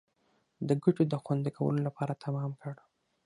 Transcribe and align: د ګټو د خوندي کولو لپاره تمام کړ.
د 0.67 0.69
ګټو 0.83 1.03
د 1.09 1.13
خوندي 1.23 1.51
کولو 1.57 1.79
لپاره 1.87 2.19
تمام 2.25 2.51
کړ. 2.61 2.75